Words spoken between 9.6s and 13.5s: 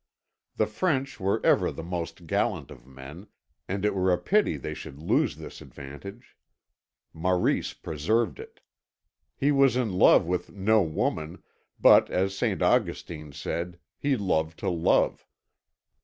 in love with no woman, but, as St. Augustine